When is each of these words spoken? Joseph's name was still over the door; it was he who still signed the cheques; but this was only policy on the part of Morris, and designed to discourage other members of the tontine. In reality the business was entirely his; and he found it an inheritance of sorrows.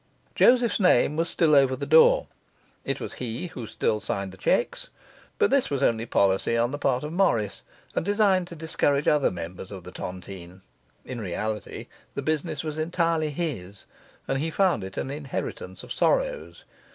Joseph's 0.33 0.79
name 0.79 1.15
was 1.15 1.29
still 1.29 1.53
over 1.53 1.75
the 1.75 1.85
door; 1.85 2.25
it 2.83 2.99
was 2.99 3.13
he 3.21 3.45
who 3.49 3.67
still 3.67 3.99
signed 3.99 4.31
the 4.31 4.35
cheques; 4.37 4.89
but 5.37 5.51
this 5.51 5.69
was 5.69 5.83
only 5.83 6.07
policy 6.07 6.57
on 6.57 6.71
the 6.71 6.79
part 6.79 7.03
of 7.03 7.13
Morris, 7.13 7.61
and 7.95 8.03
designed 8.03 8.47
to 8.47 8.55
discourage 8.55 9.07
other 9.07 9.29
members 9.29 9.69
of 9.71 9.83
the 9.83 9.91
tontine. 9.91 10.63
In 11.05 11.21
reality 11.21 11.85
the 12.15 12.23
business 12.23 12.63
was 12.63 12.79
entirely 12.79 13.29
his; 13.29 13.85
and 14.27 14.39
he 14.39 14.49
found 14.49 14.83
it 14.83 14.97
an 14.97 15.11
inheritance 15.11 15.83
of 15.83 15.91
sorrows. 15.91 16.65